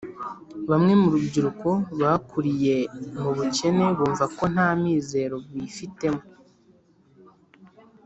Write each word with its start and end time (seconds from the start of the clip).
Bamwe 0.69 0.93
mu 1.01 1.07
rubyiruko 1.13 1.69
bakuriye 2.01 2.75
mu 3.21 3.29
bukene 3.37 3.85
bumva 3.97 4.25
nta 4.53 4.67
mizero 4.81 5.35
bifitemo 5.51 6.23